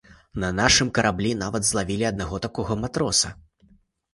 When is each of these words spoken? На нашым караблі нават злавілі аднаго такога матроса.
На 0.43 0.47
нашым 0.59 0.87
караблі 0.97 1.33
нават 1.43 1.67
злавілі 1.67 2.09
аднаго 2.11 2.41
такога 2.47 2.79
матроса. 2.85 3.29